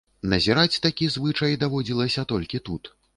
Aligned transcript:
Назіраць 0.31 0.79
такі 0.85 1.09
звычай 1.15 1.53
даводзілася 1.65 2.25
толькі 2.33 2.63
тут. 2.71 2.91